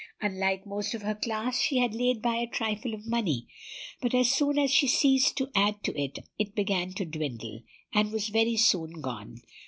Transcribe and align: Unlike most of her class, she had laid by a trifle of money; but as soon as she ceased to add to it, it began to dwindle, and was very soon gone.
Unlike 0.19 0.65
most 0.65 0.95
of 0.95 1.03
her 1.03 1.13
class, 1.13 1.61
she 1.61 1.77
had 1.77 1.93
laid 1.93 2.23
by 2.23 2.37
a 2.37 2.47
trifle 2.47 2.95
of 2.95 3.05
money; 3.07 3.45
but 4.01 4.15
as 4.15 4.31
soon 4.31 4.57
as 4.57 4.71
she 4.71 4.87
ceased 4.87 5.37
to 5.37 5.51
add 5.53 5.83
to 5.83 5.95
it, 5.95 6.17
it 6.39 6.55
began 6.55 6.91
to 6.93 7.05
dwindle, 7.05 7.61
and 7.93 8.11
was 8.11 8.29
very 8.29 8.57
soon 8.57 8.99
gone. 9.01 9.43